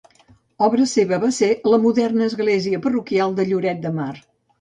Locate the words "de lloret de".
3.41-3.93